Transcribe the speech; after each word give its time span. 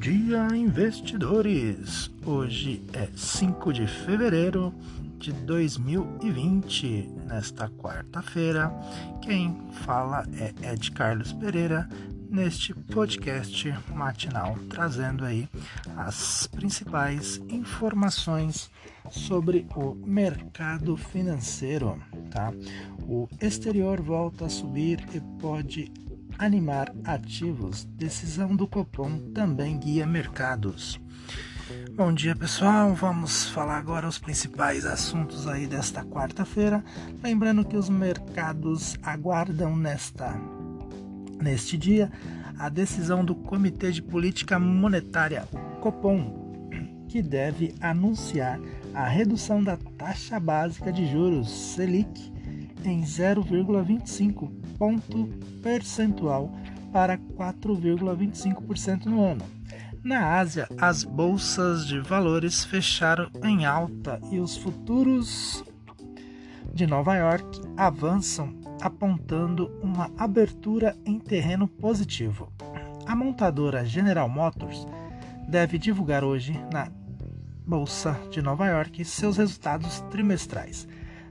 dia, 0.00 0.48
investidores! 0.56 2.10
Hoje 2.24 2.82
é 2.94 3.06
5 3.14 3.70
de 3.70 3.86
fevereiro 3.86 4.72
de 5.18 5.30
2020. 5.30 7.06
Nesta 7.26 7.68
quarta-feira, 7.68 8.72
quem 9.20 9.60
fala 9.84 10.26
é 10.32 10.72
Ed 10.72 10.90
Carlos 10.92 11.34
Pereira 11.34 11.86
neste 12.30 12.72
podcast 12.72 13.70
matinal, 13.94 14.56
trazendo 14.70 15.22
aí 15.22 15.46
as 15.98 16.46
principais 16.46 17.36
informações 17.50 18.70
sobre 19.10 19.66
o 19.76 19.94
mercado 19.94 20.96
financeiro, 20.96 22.02
tá? 22.30 22.54
O 23.02 23.28
exterior 23.38 24.00
volta 24.00 24.46
a 24.46 24.48
subir 24.48 25.04
e 25.12 25.20
pode 25.38 25.92
animar 26.40 26.90
ativos. 27.04 27.84
Decisão 27.84 28.56
do 28.56 28.66
Copom 28.66 29.18
também 29.34 29.78
guia 29.78 30.06
mercados. 30.06 30.98
Bom 31.94 32.12
dia 32.14 32.34
pessoal, 32.34 32.94
vamos 32.94 33.50
falar 33.50 33.76
agora 33.76 34.08
os 34.08 34.18
principais 34.18 34.86
assuntos 34.86 35.46
aí 35.46 35.66
desta 35.66 36.02
quarta-feira. 36.02 36.82
Lembrando 37.22 37.64
que 37.64 37.76
os 37.76 37.90
mercados 37.90 38.96
aguardam 39.02 39.76
nesta 39.76 40.34
neste 41.40 41.76
dia 41.76 42.10
a 42.58 42.68
decisão 42.68 43.24
do 43.24 43.34
Comitê 43.34 43.92
de 43.92 44.02
Política 44.02 44.58
Monetária, 44.58 45.46
o 45.52 45.80
Copom, 45.80 46.68
que 47.08 47.22
deve 47.22 47.74
anunciar 47.80 48.58
a 48.94 49.06
redução 49.06 49.62
da 49.62 49.76
taxa 49.98 50.40
básica 50.40 50.90
de 50.90 51.06
juros 51.10 51.50
Selic 51.50 52.29
em 52.84 53.02
0,25 53.02 54.50
ponto 54.78 55.28
percentual 55.62 56.52
para 56.92 57.18
4,25% 57.18 59.06
no 59.06 59.24
ano. 59.24 59.44
Na 60.02 60.38
Ásia, 60.38 60.66
as 60.78 61.04
bolsas 61.04 61.86
de 61.86 62.00
valores 62.00 62.64
fecharam 62.64 63.30
em 63.44 63.66
alta 63.66 64.18
e 64.30 64.38
os 64.38 64.56
futuros 64.56 65.62
de 66.72 66.86
Nova 66.86 67.16
York 67.16 67.60
avançam, 67.76 68.54
apontando 68.80 69.70
uma 69.82 70.10
abertura 70.16 70.96
em 71.04 71.18
terreno 71.18 71.68
positivo. 71.68 72.50
A 73.06 73.14
montadora 73.14 73.84
General 73.84 74.28
Motors 74.28 74.86
deve 75.46 75.76
divulgar 75.78 76.24
hoje 76.24 76.52
na 76.72 76.88
Bolsa 77.66 78.18
de 78.30 78.40
Nova 78.40 78.66
York 78.66 79.04
seus 79.04 79.36
resultados 79.36 80.00
trimestrais. 80.10 80.88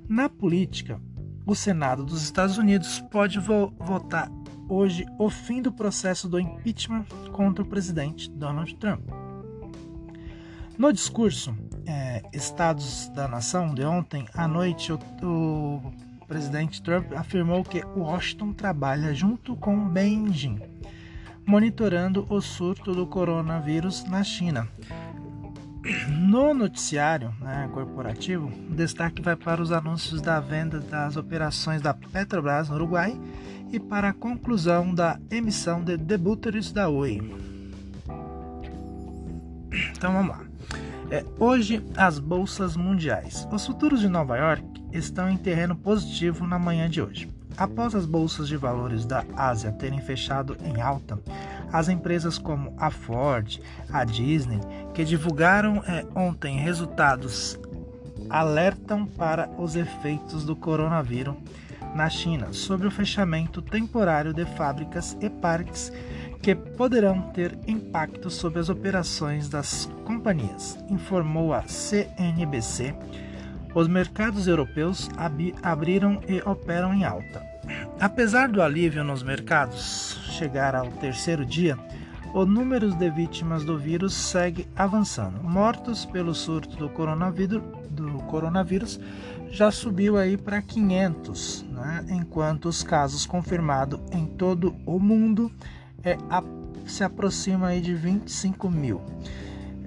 Na 0.07 0.29
política, 0.29 1.01
o 1.45 1.55
Senado 1.55 2.03
dos 2.03 2.21
Estados 2.23 2.57
Unidos 2.57 3.01
pode 3.11 3.39
vo 3.39 3.73
votar 3.79 4.31
hoje 4.67 5.05
o 5.17 5.29
fim 5.29 5.61
do 5.61 5.71
processo 5.71 6.29
do 6.29 6.39
impeachment 6.39 7.05
contra 7.31 7.63
o 7.63 7.67
presidente 7.67 8.29
Donald 8.29 8.75
Trump. 8.75 9.01
No 10.77 10.93
discurso 10.93 11.55
é, 11.85 12.21
Estados 12.31 13.09
da 13.09 13.27
Nação 13.27 13.73
de 13.73 13.83
ontem 13.83 14.25
à 14.33 14.47
noite, 14.47 14.93
o, 14.93 14.99
o 15.23 16.25
presidente 16.27 16.81
Trump 16.81 17.11
afirmou 17.13 17.63
que 17.63 17.83
Washington 17.83 18.53
trabalha 18.53 19.13
junto 19.13 19.55
com 19.55 19.89
Beijing, 19.89 20.59
monitorando 21.45 22.25
o 22.29 22.39
surto 22.39 22.93
do 22.93 23.07
coronavírus 23.07 24.05
na 24.05 24.23
China 24.23 24.69
no 26.09 26.53
noticiário 26.53 27.33
né, 27.39 27.69
corporativo, 27.73 28.47
o 28.69 28.75
destaque 28.75 29.21
vai 29.21 29.35
para 29.35 29.61
os 29.61 29.71
anúncios 29.71 30.21
da 30.21 30.39
venda 30.39 30.79
das 30.79 31.15
operações 31.15 31.81
da 31.81 31.93
Petrobras 31.93 32.69
no 32.69 32.75
Uruguai 32.75 33.19
e 33.71 33.79
para 33.79 34.09
a 34.09 34.13
conclusão 34.13 34.93
da 34.93 35.19
emissão 35.31 35.81
de 35.83 35.95
debutores 35.95 36.71
da 36.71 36.89
Oi. 36.89 37.21
Então 39.95 40.13
vamos 40.13 40.35
lá. 40.35 40.43
É, 41.11 41.25
hoje, 41.39 41.83
as 41.97 42.19
bolsas 42.19 42.75
mundiais. 42.75 43.47
Os 43.51 43.65
futuros 43.65 43.99
de 43.99 44.09
Nova 44.09 44.37
York 44.37 44.63
estão 44.91 45.29
em 45.29 45.37
terreno 45.37 45.75
positivo 45.75 46.45
na 46.45 46.59
manhã 46.59 46.89
de 46.89 47.01
hoje. 47.01 47.29
Após 47.57 47.95
as 47.95 48.05
bolsas 48.05 48.47
de 48.47 48.55
valores 48.55 49.05
da 49.05 49.25
Ásia 49.35 49.71
terem 49.71 49.99
fechado 49.99 50.55
em 50.63 50.79
alta, 50.81 51.19
as 51.71 51.89
empresas 51.89 52.37
como 52.37 52.73
a 52.77 52.89
Ford, 52.89 53.59
a 53.91 54.03
Disney, 54.03 54.59
que 54.93 55.03
divulgaram 55.03 55.83
é, 55.87 56.05
ontem 56.15 56.57
resultados, 56.57 57.59
alertam 58.29 59.05
para 59.05 59.49
os 59.57 59.75
efeitos 59.75 60.43
do 60.43 60.55
coronavírus 60.55 61.35
na 61.95 62.09
China 62.09 62.53
sobre 62.53 62.87
o 62.87 62.91
fechamento 62.91 63.61
temporário 63.61 64.33
de 64.33 64.45
fábricas 64.45 65.17
e 65.19 65.29
parques 65.29 65.91
que 66.41 66.55
poderão 66.55 67.21
ter 67.33 67.57
impacto 67.67 68.29
sobre 68.29 68.59
as 68.59 68.69
operações 68.69 69.49
das 69.49 69.89
companhias, 70.05 70.77
informou 70.89 71.53
a 71.53 71.63
CNBC. 71.67 72.95
Os 73.75 73.87
mercados 73.87 74.47
europeus 74.47 75.09
abriram 75.61 76.21
e 76.27 76.41
operam 76.41 76.93
em 76.93 77.03
alta. 77.03 77.45
Apesar 77.99 78.47
do 78.47 78.61
alívio 78.61 79.03
nos 79.03 79.21
mercados 79.21 80.28
chegar 80.39 80.73
ao 80.73 80.87
terceiro 80.87 81.45
dia, 81.45 81.77
o 82.33 82.45
número 82.45 82.93
de 82.93 83.09
vítimas 83.09 83.65
do 83.65 83.77
vírus 83.77 84.13
segue 84.13 84.65
avançando. 84.73 85.43
Mortos 85.43 86.05
pelo 86.05 86.33
surto 86.33 86.77
do 86.77 86.87
coronavírus, 86.87 87.61
do 87.89 88.19
coronavírus 88.23 88.97
já 89.51 89.69
subiu 89.69 90.15
aí 90.15 90.37
para 90.37 90.61
500, 90.61 91.65
né? 91.69 92.05
enquanto 92.09 92.69
os 92.69 92.83
casos 92.83 93.25
confirmados 93.25 93.99
em 94.13 94.25
todo 94.25 94.73
o 94.85 94.97
mundo 94.97 95.51
é, 96.03 96.17
a, 96.29 96.41
se 96.85 97.03
aproxima 97.03 97.67
aí 97.67 97.81
de 97.81 97.93
25 97.93 98.69
mil. 98.69 99.01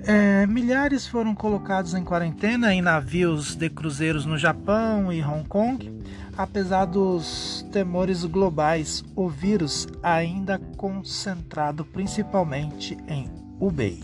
É, 0.04 0.46
milhares 0.46 1.06
foram 1.06 1.32
colocados 1.32 1.94
em 1.94 2.02
quarentena 2.02 2.74
em 2.74 2.82
navios 2.82 3.54
de 3.54 3.70
cruzeiros 3.70 4.26
no 4.26 4.36
Japão 4.36 5.12
e 5.12 5.22
Hong 5.22 5.46
Kong. 5.48 6.02
Apesar 6.36 6.86
dos 6.86 7.64
temores 7.70 8.24
globais, 8.24 9.04
o 9.14 9.28
vírus 9.28 9.86
ainda 10.02 10.58
concentrado 10.76 11.84
principalmente 11.84 12.96
em 13.06 13.30
Hubei. 13.60 14.02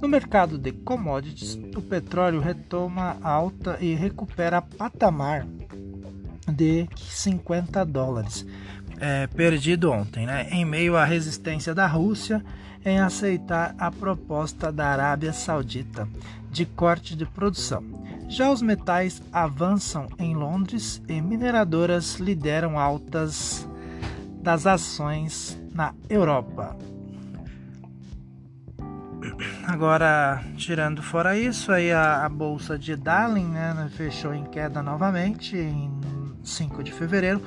No 0.00 0.06
mercado 0.06 0.56
de 0.56 0.70
commodities, 0.70 1.58
o 1.76 1.82
petróleo 1.82 2.40
retoma 2.40 3.16
alta 3.22 3.78
e 3.80 3.94
recupera 3.94 4.62
patamar 4.62 5.46
de 6.48 6.88
50 6.96 7.84
dólares, 7.84 8.46
é, 8.98 9.26
perdido 9.26 9.90
ontem, 9.90 10.24
né? 10.24 10.48
em 10.50 10.64
meio 10.64 10.96
à 10.96 11.04
resistência 11.04 11.74
da 11.74 11.86
Rússia 11.86 12.42
em 12.84 12.98
aceitar 12.98 13.74
a 13.78 13.90
proposta 13.90 14.72
da 14.72 14.88
Arábia 14.88 15.32
Saudita 15.32 16.08
de 16.50 16.66
corte 16.66 17.14
de 17.14 17.24
produção. 17.24 17.84
Já 18.28 18.50
os 18.50 18.62
metais 18.62 19.22
avançam 19.32 20.08
em 20.18 20.34
Londres 20.34 21.02
e 21.08 21.20
mineradoras 21.20 22.16
lideram 22.16 22.78
altas 22.78 23.68
das 24.42 24.66
ações 24.66 25.60
na 25.72 25.94
Europa. 26.08 26.76
Agora, 29.66 30.42
tirando 30.56 31.02
fora 31.02 31.36
isso, 31.36 31.70
aí 31.70 31.92
a, 31.92 32.24
a 32.24 32.28
bolsa 32.28 32.78
de 32.78 32.96
Darling 32.96 33.48
né, 33.48 33.90
fechou 33.94 34.34
em 34.34 34.44
queda 34.44 34.82
novamente 34.82 35.56
em 35.56 35.90
5 36.42 36.82
de 36.82 36.92
fevereiro 36.92 37.40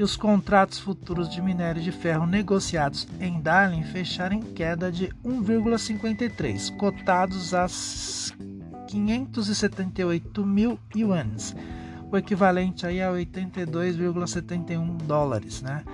e 0.00 0.02
os 0.02 0.16
contratos 0.16 0.78
futuros 0.78 1.28
de 1.28 1.42
minério 1.42 1.82
de 1.82 1.92
ferro 1.92 2.26
negociados 2.26 3.06
em 3.20 3.38
Darling 3.38 3.82
fecharam 3.82 4.36
em 4.36 4.40
queda 4.40 4.90
de 4.90 5.08
1,53, 5.22 6.74
cotados 6.78 7.52
a 7.52 7.66
578 8.88 10.46
mil 10.46 10.80
yuans, 10.96 11.54
o 12.10 12.16
equivalente 12.16 12.86
aí 12.86 13.02
a 13.02 13.10
82,71 13.10 14.96
dólares, 15.02 15.60
né? 15.60 15.84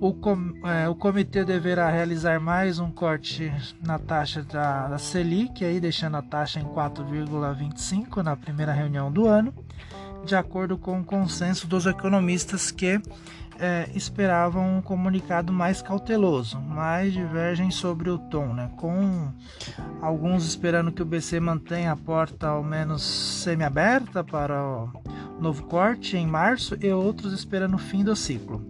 o, 0.00 0.14
com, 0.14 0.54
é, 0.64 0.88
o 0.88 0.94
comitê 0.94 1.44
deverá 1.44 1.90
realizar 1.90 2.40
mais 2.40 2.78
um 2.78 2.90
corte 2.90 3.52
na 3.84 3.98
taxa 3.98 4.42
da, 4.42 4.88
da 4.88 4.98
Selic, 4.98 5.64
aí 5.64 5.80
deixando 5.80 6.16
a 6.16 6.22
taxa 6.22 6.60
em 6.60 6.64
4,25 6.64 8.22
na 8.22 8.36
primeira 8.36 8.72
reunião 8.72 9.10
do 9.10 9.26
ano, 9.26 9.52
de 10.24 10.36
acordo 10.36 10.78
com 10.78 11.00
o 11.00 11.04
consenso 11.04 11.66
dos 11.66 11.86
economistas 11.86 12.70
que 12.70 13.00
é, 13.62 13.88
esperavam 13.94 14.78
um 14.78 14.82
comunicado 14.82 15.52
mais 15.52 15.80
cauteloso, 15.80 16.58
mas 16.60 17.12
divergem 17.12 17.70
sobre 17.70 18.10
o 18.10 18.18
tom, 18.18 18.52
né? 18.52 18.68
com 18.76 19.30
alguns 20.00 20.44
esperando 20.44 20.90
que 20.90 21.00
o 21.00 21.04
BC 21.04 21.38
mantenha 21.38 21.92
a 21.92 21.96
porta 21.96 22.48
ao 22.48 22.64
menos 22.64 23.02
semi-aberta 23.02 24.24
para 24.24 24.60
o 24.60 24.90
novo 25.40 25.62
corte 25.62 26.16
em 26.16 26.26
março 26.26 26.76
e 26.80 26.90
outros 26.90 27.32
esperando 27.32 27.74
o 27.74 27.78
fim 27.78 28.02
do 28.02 28.16
ciclo. 28.16 28.66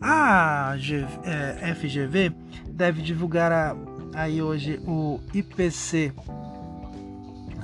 A 0.00 0.76
é, 1.24 1.74
FGV 1.74 2.32
deve 2.68 3.02
divulgar 3.02 3.50
a, 3.50 3.76
aí 4.14 4.40
hoje 4.40 4.80
o 4.86 5.18
IPC 5.34 6.12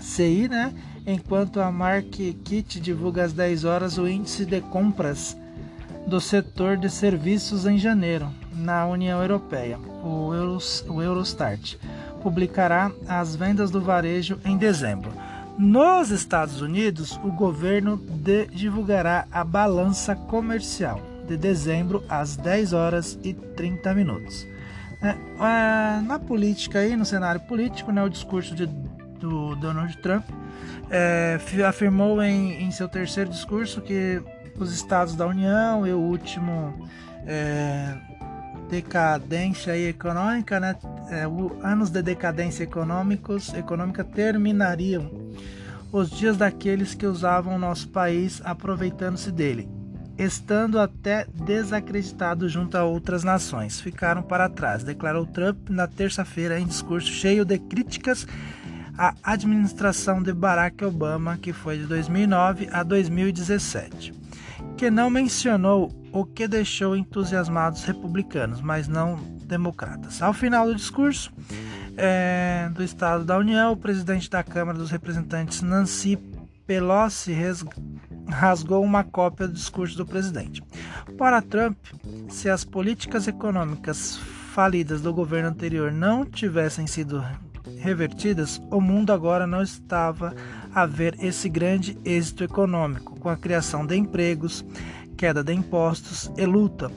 CI, 0.00 0.48
né? 0.48 0.74
Enquanto 1.06 1.60
a 1.60 1.70
Market 1.70 2.80
divulga 2.80 3.22
às 3.22 3.32
10 3.32 3.64
horas 3.64 3.98
o 3.98 4.08
índice 4.08 4.44
de 4.44 4.60
compras 4.60 5.36
do 6.06 6.20
setor 6.20 6.76
de 6.76 6.88
serviços 6.88 7.66
em 7.66 7.78
janeiro, 7.78 8.28
na 8.54 8.86
União 8.86 9.20
Europeia. 9.20 9.78
O, 10.02 10.32
Euros, 10.32 10.84
o 10.88 11.02
Eurostat 11.02 11.78
publicará 12.22 12.90
as 13.08 13.34
vendas 13.34 13.70
do 13.70 13.80
varejo 13.80 14.38
em 14.44 14.56
dezembro. 14.56 15.12
Nos 15.58 16.10
Estados 16.10 16.60
Unidos, 16.60 17.18
o 17.24 17.32
governo 17.32 17.96
de, 17.96 18.46
divulgará 18.46 19.26
a 19.32 19.42
balança 19.42 20.14
comercial 20.14 21.00
de 21.26 21.36
dezembro 21.36 22.04
às 22.08 22.36
10 22.36 22.72
horas 22.72 23.18
e 23.24 23.32
30 23.32 23.94
minutos. 23.94 24.46
É, 25.02 25.08
é, 25.08 26.00
na 26.02 26.18
política 26.18 26.78
aí, 26.78 26.94
no 26.94 27.04
cenário 27.04 27.40
político, 27.42 27.90
né, 27.90 28.02
o 28.02 28.08
discurso 28.08 28.54
de, 28.54 28.66
do 28.66 29.56
Donald 29.56 29.96
Trump 29.98 30.24
é, 30.90 31.38
afirmou 31.66 32.22
em, 32.22 32.62
em 32.62 32.70
seu 32.70 32.88
terceiro 32.88 33.30
discurso 33.30 33.80
que 33.80 34.22
os 34.58 34.72
estados 34.72 35.14
da 35.14 35.26
União 35.26 35.86
e 35.86 35.92
o 35.92 35.98
último 35.98 36.74
é, 37.26 37.94
decadência 38.68 39.76
econômica, 39.76 40.58
né, 40.58 40.76
é, 41.10 41.26
o, 41.26 41.58
anos 41.62 41.90
de 41.90 42.02
decadência 42.02 42.64
econômicos, 42.64 43.52
econômica 43.54 44.04
terminariam 44.04 45.10
os 45.92 46.10
dias 46.10 46.36
daqueles 46.36 46.94
que 46.94 47.06
usavam 47.06 47.56
o 47.56 47.58
nosso 47.58 47.88
país 47.88 48.42
aproveitando-se 48.44 49.30
dele, 49.30 49.68
estando 50.18 50.80
até 50.80 51.26
desacreditados 51.32 52.52
junto 52.52 52.76
a 52.76 52.84
outras 52.84 53.22
nações. 53.22 53.80
Ficaram 53.80 54.22
para 54.22 54.48
trás, 54.48 54.82
declarou 54.82 55.26
Trump 55.26 55.68
na 55.70 55.86
terça-feira 55.86 56.58
em 56.58 56.66
discurso 56.66 57.08
cheio 57.08 57.44
de 57.44 57.58
críticas 57.58 58.26
à 58.98 59.14
administração 59.22 60.22
de 60.22 60.32
Barack 60.32 60.84
Obama, 60.84 61.36
que 61.36 61.52
foi 61.52 61.78
de 61.78 61.86
2009 61.86 62.68
a 62.72 62.82
2017 62.82 64.25
que 64.76 64.90
não 64.90 65.08
mencionou 65.08 65.90
o 66.12 66.24
que 66.24 66.46
deixou 66.46 66.94
entusiasmados 66.94 67.84
republicanos, 67.84 68.60
mas 68.60 68.86
não 68.86 69.16
democratas. 69.44 70.20
Ao 70.20 70.34
final 70.34 70.66
do 70.66 70.74
discurso 70.74 71.32
é, 71.96 72.68
do 72.74 72.82
Estado 72.82 73.24
da 73.24 73.38
União, 73.38 73.72
o 73.72 73.76
presidente 73.76 74.28
da 74.28 74.42
Câmara 74.42 74.76
dos 74.76 74.90
Representantes, 74.90 75.62
Nancy 75.62 76.18
Pelosi, 76.66 77.34
rasgou 78.28 78.84
uma 78.84 79.02
cópia 79.02 79.48
do 79.48 79.54
discurso 79.54 79.96
do 79.96 80.04
presidente. 80.04 80.62
Para 81.16 81.40
Trump, 81.40 81.78
se 82.28 82.50
as 82.50 82.64
políticas 82.64 83.26
econômicas 83.26 84.18
falidas 84.52 85.00
do 85.00 85.12
governo 85.12 85.48
anterior 85.48 85.92
não 85.92 86.24
tivessem 86.24 86.86
sido 86.86 87.24
revertidas, 87.78 88.60
o 88.70 88.80
mundo 88.80 89.12
agora 89.12 89.46
não 89.46 89.62
estava 89.62 90.34
a 90.74 90.86
ver 90.86 91.16
esse 91.20 91.48
grande 91.48 91.98
êxito 92.04 92.44
econômico, 92.44 93.18
com 93.18 93.28
a 93.28 93.36
criação 93.36 93.86
de 93.86 93.96
empregos, 93.96 94.64
queda 95.16 95.42
de 95.42 95.52
impostos 95.52 96.30
e 96.36 96.44
luta 96.44 96.90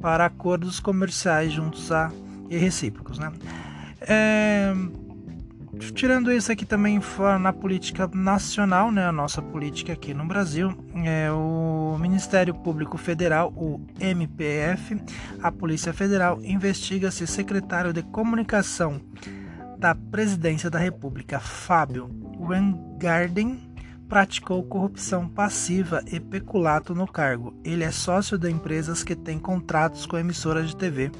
para 0.00 0.26
acordos 0.26 0.80
comerciais 0.80 1.52
juntos 1.52 1.90
a 1.90 2.10
e 2.50 2.56
recíprocos. 2.56 3.18
Né? 3.18 3.32
É, 4.00 4.74
tirando 5.94 6.30
isso 6.30 6.52
aqui 6.52 6.64
também 6.64 7.00
na 7.40 7.52
política 7.52 8.08
nacional, 8.12 8.92
né, 8.92 9.06
a 9.06 9.12
nossa 9.12 9.42
política 9.42 9.92
aqui 9.92 10.14
no 10.14 10.24
Brasil, 10.24 10.72
é 11.04 11.30
o 11.32 11.96
Ministério 11.98 12.54
Público 12.54 12.96
Federal, 12.96 13.52
o 13.56 13.80
MPF, 13.98 15.00
a 15.42 15.50
Polícia 15.50 15.92
Federal 15.92 16.40
investiga 16.42 17.10
se 17.10 17.26
secretário 17.26 17.92
de 17.92 18.02
Comunicação 18.02 19.00
da 19.84 19.94
Presidência 19.94 20.70
da 20.70 20.78
República, 20.78 21.38
Fábio 21.38 22.08
Weingarten, 22.40 23.70
praticou 24.08 24.62
corrupção 24.62 25.28
passiva 25.28 26.02
e 26.06 26.18
peculato 26.18 26.94
no 26.94 27.06
cargo. 27.06 27.52
Ele 27.62 27.84
é 27.84 27.90
sócio 27.90 28.38
de 28.38 28.50
empresas 28.50 29.04
que 29.04 29.14
têm 29.14 29.38
contratos 29.38 30.06
com 30.06 30.16
emissoras 30.16 30.68
de 30.68 30.76
TV 30.78 31.12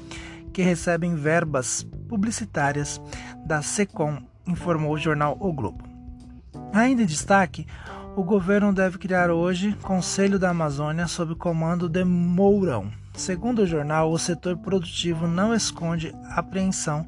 que 0.51 0.63
recebem 0.63 1.13
verbas 1.13 1.83
publicitárias 2.09 2.99
da 3.45 3.61
SECOM, 3.61 4.17
informou 4.47 4.93
o 4.93 4.97
jornal 4.97 5.37
O 5.39 5.53
Globo. 5.53 5.83
Ainda 6.73 7.03
em 7.03 7.05
destaque, 7.05 7.67
o 8.15 8.23
governo 8.23 8.73
deve 8.73 8.97
criar 8.97 9.29
hoje 9.29 9.77
Conselho 9.83 10.39
da 10.39 10.49
Amazônia 10.49 11.05
sob 11.05 11.35
comando 11.35 11.87
de 11.87 12.03
Mourão. 12.03 12.91
Segundo 13.13 13.59
o 13.59 13.67
jornal, 13.67 14.11
o 14.11 14.17
setor 14.17 14.57
produtivo 14.57 15.27
não 15.27 15.53
esconde 15.53 16.15
apreensão 16.31 17.05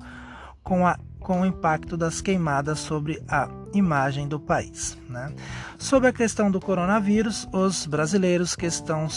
com 0.63 0.85
a 0.85 0.99
com 1.27 1.41
o 1.41 1.45
impacto 1.45 1.97
das 1.97 2.21
queimadas 2.21 2.79
sobre 2.79 3.21
a 3.27 3.49
imagem 3.73 4.29
do 4.29 4.39
país. 4.39 4.97
Né? 5.09 5.33
Sobre 5.77 6.07
a 6.07 6.13
questão 6.13 6.49
do 6.49 6.57
coronavírus, 6.57 7.45
os 7.51 7.85
brasileiros 7.85 8.55
que 8.55 8.65
estão 8.65 9.09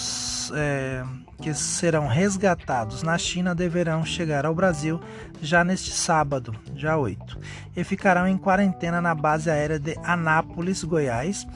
é, 0.52 1.04
que 1.40 1.54
serão 1.54 2.08
resgatados 2.08 3.04
na 3.04 3.16
China 3.16 3.54
deverão 3.54 4.04
chegar 4.04 4.44
ao 4.44 4.52
Brasil 4.52 5.00
já 5.40 5.62
neste 5.62 5.92
sábado, 5.92 6.52
dia 6.74 6.96
8, 6.96 7.38
e 7.76 7.84
ficarão 7.84 8.26
em 8.26 8.36
quarentena 8.36 9.00
na 9.00 9.14
base 9.14 9.48
aérea 9.48 9.78
de 9.78 9.96
Anápolis, 10.02 10.82
Goiás. 10.82 11.46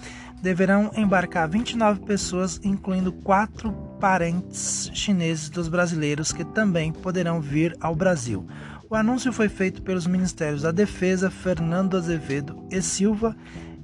Deverão 0.41 0.91
embarcar 0.95 1.49
29 1.49 2.01
pessoas, 2.01 2.61
incluindo 2.63 3.11
quatro 3.11 3.73
parentes 3.99 4.91
chineses 4.93 5.49
dos 5.49 5.69
brasileiros 5.69 6.33
que 6.33 6.45
também 6.45 6.93
poderão 6.93 7.41
vir 7.41 7.75
ao 7.81 7.97
Brasil. 7.97 8.47
O 8.89 8.95
anúncio 8.95 9.33
foi 9.33 9.49
feito 9.49 9.83
pelos 9.83 10.07
Ministérios 10.07 10.63
da 10.63 10.71
Defesa 10.71 11.31
Fernando 11.31 11.97
Azevedo 11.97 12.63
e 12.71 12.83
Silva 12.83 13.35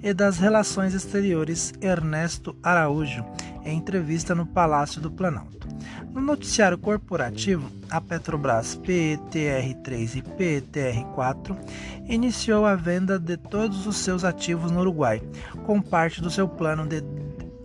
e 0.02 0.12
das 0.12 0.38
Relações 0.38 0.94
Exteriores 0.94 1.72
Ernesto 1.80 2.54
Araújo, 2.62 3.24
em 3.64 3.78
entrevista 3.78 4.34
no 4.34 4.46
Palácio 4.46 5.00
do 5.00 5.10
Planalto. 5.10 5.68
No 6.12 6.20
noticiário 6.20 6.76
corporativo, 6.76 7.70
a 7.88 8.00
Petrobras 8.00 8.76
PETR3 8.76 10.16
e 10.16 10.22
PETR4 10.22 11.56
iniciou 12.08 12.66
a 12.66 12.74
venda 12.74 13.18
de 13.18 13.36
todos 13.36 13.86
os 13.86 13.96
seus 13.96 14.24
ativos 14.24 14.70
no 14.70 14.80
Uruguai, 14.80 15.22
com 15.64 15.80
parte 15.80 16.20
do 16.20 16.30
seu 16.30 16.48
plano 16.48 16.86
de 16.86 17.00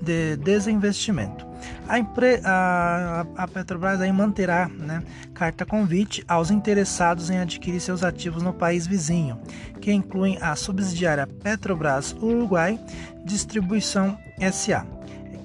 de 0.06 0.38
desinvestimento. 0.38 1.46
A, 1.88 1.98
empre... 2.00 2.40
a, 2.44 3.26
a 3.36 3.48
Petrobras 3.48 4.00
aí 4.00 4.12
manterá 4.12 4.70
né, 4.70 5.04
carta 5.34 5.66
convite 5.66 6.24
aos 6.28 6.52
interessados 6.52 7.30
em 7.30 7.40
adquirir 7.40 7.80
seus 7.82 8.04
ativos 8.04 8.44
no 8.44 8.54
país 8.54 8.86
vizinho, 8.86 9.40
que 9.82 9.92
incluem 9.92 10.38
a 10.42 10.56
subsidiária 10.56 11.28
Petrobras 11.28 12.14
Uruguai 12.14 12.80
Distribuição 13.26 14.18
SA, 14.52 14.86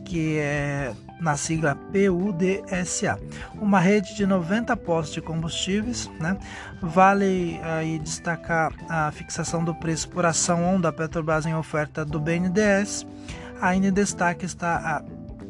que 0.05 0.37
é 0.39 0.93
na 1.21 1.37
sigla 1.37 1.77
PUDSA, 1.93 3.19
uma 3.61 3.79
rede 3.79 4.15
de 4.15 4.27
90 4.27 4.75
postos 4.79 5.15
de 5.15 5.21
combustíveis. 5.21 6.11
Né? 6.19 6.37
Vale 6.81 7.61
aí 7.63 7.99
destacar 7.99 8.73
a 8.89 9.11
fixação 9.13 9.63
do 9.63 9.75
preço 9.75 10.09
por 10.09 10.25
ação 10.25 10.81
da 10.81 10.91
Petrobras 10.91 11.45
em 11.45 11.55
oferta 11.55 12.05
do 12.05 12.19
BNDES 12.19 13.07
Ainda 13.61 13.89
em 13.89 13.93
destaque 13.93 14.47
está 14.47 14.77
a 14.77 15.05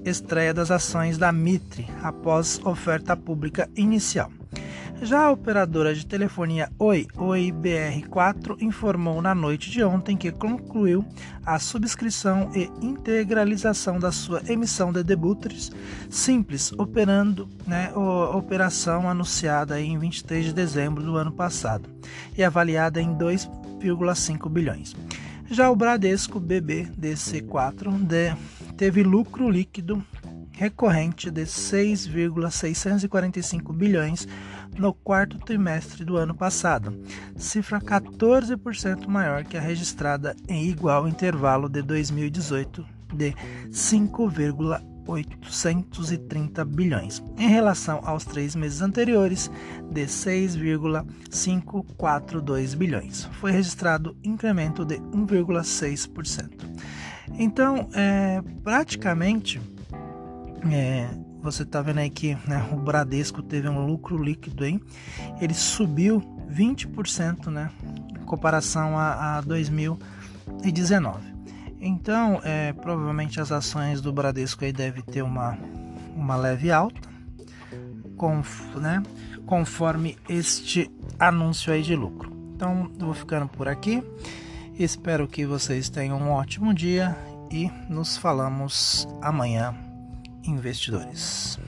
estreia 0.04 0.52
das 0.52 0.70
ações 0.72 1.16
da 1.16 1.30
Mitre 1.30 1.86
após 2.02 2.60
oferta 2.64 3.16
pública 3.16 3.70
inicial. 3.76 4.30
Já 5.02 5.26
a 5.26 5.30
operadora 5.30 5.94
de 5.94 6.04
telefonia 6.04 6.68
Oi, 6.78 7.06
OIBR4, 7.16 8.60
informou 8.60 9.22
na 9.22 9.34
noite 9.34 9.70
de 9.70 9.82
ontem 9.82 10.16
que 10.16 10.32
concluiu 10.32 11.04
a 11.46 11.58
subscrição 11.58 12.50
e 12.54 12.64
integralização 12.84 13.98
da 13.98 14.12
sua 14.12 14.42
emissão 14.46 14.92
de 14.92 15.02
debuters 15.02 15.70
simples, 16.10 16.72
operando 16.72 17.48
né, 17.66 17.92
a 17.94 18.36
operação 18.36 19.08
anunciada 19.08 19.80
em 19.80 19.96
23 19.96 20.46
de 20.46 20.52
dezembro 20.52 21.02
do 21.02 21.16
ano 21.16 21.32
passado 21.32 21.88
e 22.36 22.42
avaliada 22.42 23.00
em 23.00 23.16
2,5 23.16 24.50
bilhões. 24.50 24.94
Já 25.50 25.68
o 25.68 25.74
Bradesco 25.74 26.40
BBDC4 26.40 28.04
de, 28.04 28.32
teve 28.76 29.02
lucro 29.02 29.50
líquido 29.50 30.00
recorrente 30.52 31.28
de 31.28 31.44
6,645 31.44 33.72
bilhões 33.72 34.28
no 34.78 34.94
quarto 34.94 35.38
trimestre 35.38 36.04
do 36.04 36.16
ano 36.16 36.36
passado, 36.36 36.96
cifra 37.36 37.80
14% 37.80 39.08
maior 39.08 39.42
que 39.42 39.56
a 39.56 39.60
registrada 39.60 40.36
em 40.48 40.68
igual 40.68 41.08
intervalo 41.08 41.68
de 41.68 41.82
2018 41.82 42.86
de 43.12 43.34
5,8 43.72 44.89
830 45.06 46.64
bilhões, 46.64 47.22
em 47.38 47.48
relação 47.48 48.00
aos 48.04 48.24
três 48.24 48.54
meses 48.54 48.80
anteriores, 48.80 49.50
de 49.90 50.06
6,542 50.06 52.74
bilhões. 52.74 53.28
Foi 53.40 53.50
registrado 53.52 54.16
incremento 54.22 54.84
de 54.84 54.98
1,6%. 54.98 56.50
Então, 57.38 57.88
é, 57.94 58.42
praticamente, 58.62 59.60
é, 60.70 61.08
você 61.42 61.62
está 61.62 61.80
vendo 61.80 61.98
aí 61.98 62.10
que 62.10 62.34
né, 62.46 62.68
o 62.72 62.76
Bradesco 62.76 63.42
teve 63.42 63.68
um 63.68 63.86
lucro 63.86 64.22
líquido, 64.22 64.64
hein? 64.64 64.80
Ele 65.40 65.54
subiu 65.54 66.20
20%, 66.50 67.46
né? 67.46 67.70
Em 68.20 68.24
comparação 68.24 68.98
a, 68.98 69.38
a 69.38 69.40
2019. 69.40 71.29
Então, 71.80 72.40
é, 72.44 72.72
provavelmente 72.74 73.40
as 73.40 73.50
ações 73.50 74.00
do 74.00 74.12
Bradesco 74.12 74.64
aí 74.64 74.72
devem 74.72 75.02
ter 75.02 75.22
uma, 75.22 75.58
uma 76.14 76.36
leve 76.36 76.70
alta, 76.70 77.08
né, 78.76 79.02
conforme 79.46 80.18
este 80.28 80.90
anúncio 81.18 81.72
aí 81.72 81.82
de 81.82 81.96
lucro. 81.96 82.30
Então, 82.54 82.90
vou 82.98 83.14
ficando 83.14 83.48
por 83.48 83.66
aqui. 83.66 84.02
Espero 84.78 85.26
que 85.26 85.46
vocês 85.46 85.88
tenham 85.88 86.18
um 86.18 86.30
ótimo 86.30 86.74
dia 86.74 87.16
e 87.50 87.70
nos 87.88 88.18
falamos 88.18 89.08
amanhã, 89.22 89.74
investidores. 90.44 91.58